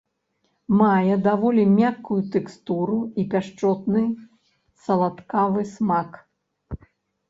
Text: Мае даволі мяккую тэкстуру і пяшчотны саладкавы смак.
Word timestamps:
Мае 0.79 1.17
даволі 1.27 1.65
мяккую 1.75 2.17
тэкстуру 2.37 2.99
і 3.23 3.29
пяшчотны 3.37 4.03
саладкавы 4.89 5.61
смак. 5.79 6.23